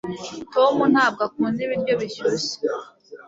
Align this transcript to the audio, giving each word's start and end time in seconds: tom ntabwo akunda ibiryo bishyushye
tom 0.53 0.75
ntabwo 0.93 1.21
akunda 1.27 1.59
ibiryo 1.65 1.93
bishyushye 2.01 2.57